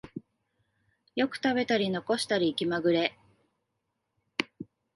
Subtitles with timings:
[1.15, 3.15] よく食べたり残したり気まぐれ